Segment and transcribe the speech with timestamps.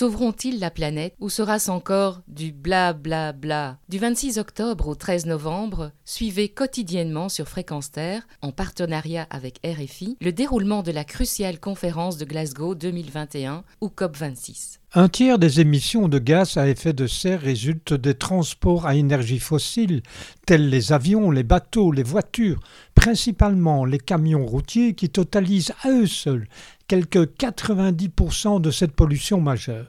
[0.00, 3.76] Sauveront-ils la planète ou sera-ce encore du bla bla bla?
[3.90, 10.16] Du 26 octobre au 13 novembre, suivez quotidiennement sur Fréquence Terre, en partenariat avec RFI,
[10.22, 14.78] le déroulement de la cruciale conférence de Glasgow 2021 ou COP26.
[14.92, 19.38] Un tiers des émissions de gaz à effet de serre résultent des transports à énergie
[19.38, 20.02] fossile,
[20.46, 22.58] tels les avions, les bateaux, les voitures,
[22.94, 26.48] principalement les camions routiers qui totalisent à eux seuls
[26.90, 29.86] quelques 90% de cette pollution majeure.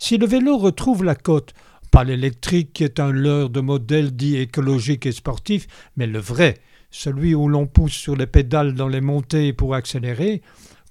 [0.00, 1.54] Si le vélo retrouve la cote,
[1.92, 6.58] pas l'électrique qui est un leurre de modèle dit écologique et sportif, mais le vrai,
[6.90, 10.42] celui où l'on pousse sur les pédales dans les montées pour accélérer,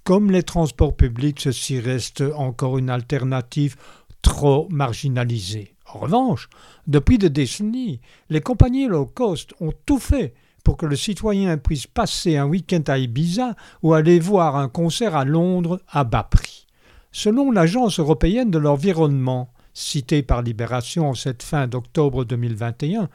[0.04, 3.76] comme les transports publics, ceci reste encore une alternative
[4.22, 5.74] trop marginalisée.
[5.92, 6.48] En revanche,
[6.86, 10.32] depuis des décennies, les compagnies low cost ont tout fait
[10.64, 15.16] pour que le citoyen puisse passer un week-end à Ibiza ou aller voir un concert
[15.16, 16.66] à Londres à bas prix.
[17.10, 23.08] Selon l'Agence européenne de l'environnement, citée par Libération cette fin d'octobre 2021,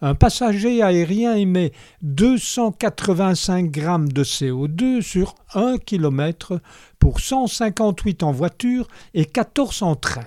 [0.00, 6.60] un passager aérien émet 285 grammes de CO2 sur 1 km
[6.98, 10.26] pour 158 en voiture et 14 en train.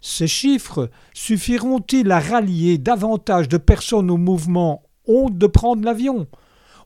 [0.00, 6.26] Ces chiffres suffiront-ils à rallier davantage de personnes au mouvement honte de prendre l'avion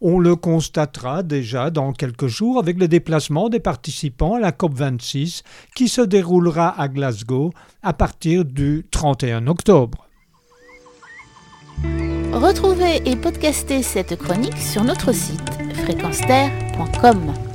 [0.03, 5.43] on le constatera déjà dans quelques jours avec le déplacement des participants à la COP26
[5.77, 10.09] qui se déroulera à Glasgow à partir du 31 octobre.
[12.33, 15.51] Retrouvez et podcastez cette chronique sur notre site
[15.85, 17.52] fréquenceterre.com.